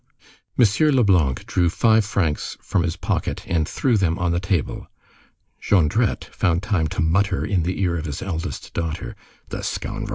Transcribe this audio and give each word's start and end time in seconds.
M. 0.57 0.65
Leblanc 0.95 1.45
drew 1.45 1.69
five 1.69 2.03
francs 2.03 2.57
from 2.59 2.81
his 2.81 2.97
pocket 2.97 3.43
and 3.45 3.69
threw 3.69 3.97
them 3.97 4.17
on 4.17 4.31
the 4.31 4.39
table. 4.39 4.87
Jondrette 5.61 6.23
found 6.33 6.63
time 6.63 6.87
to 6.87 7.03
mutter 7.03 7.45
in 7.45 7.61
the 7.61 7.79
ear 7.83 7.95
of 7.97 8.05
his 8.05 8.23
eldest 8.23 8.73
daughter:— 8.73 9.15
"The 9.49 9.61
scoundrel! 9.61 10.09